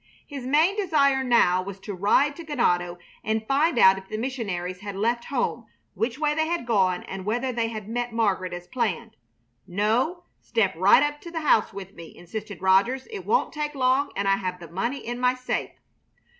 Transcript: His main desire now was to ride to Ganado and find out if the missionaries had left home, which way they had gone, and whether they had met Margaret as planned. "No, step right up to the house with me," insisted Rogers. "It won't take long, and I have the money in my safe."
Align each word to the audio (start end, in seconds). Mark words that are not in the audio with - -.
His 0.25 0.47
main 0.47 0.75
desire 0.75 1.23
now 1.23 1.61
was 1.61 1.79
to 1.81 1.93
ride 1.93 2.35
to 2.37 2.43
Ganado 2.43 2.97
and 3.23 3.45
find 3.47 3.77
out 3.77 3.99
if 3.99 4.07
the 4.09 4.17
missionaries 4.17 4.79
had 4.79 4.95
left 4.95 5.25
home, 5.25 5.67
which 5.93 6.17
way 6.17 6.33
they 6.33 6.47
had 6.47 6.65
gone, 6.65 7.03
and 7.03 7.23
whether 7.23 7.51
they 7.51 7.67
had 7.67 7.87
met 7.87 8.11
Margaret 8.11 8.51
as 8.51 8.65
planned. 8.65 9.15
"No, 9.67 10.23
step 10.39 10.73
right 10.75 11.03
up 11.03 11.21
to 11.21 11.29
the 11.29 11.41
house 11.41 11.71
with 11.71 11.93
me," 11.93 12.17
insisted 12.17 12.63
Rogers. 12.63 13.07
"It 13.11 13.27
won't 13.27 13.53
take 13.53 13.75
long, 13.75 14.11
and 14.15 14.27
I 14.27 14.37
have 14.37 14.59
the 14.59 14.71
money 14.71 15.05
in 15.05 15.19
my 15.19 15.35
safe." 15.35 15.79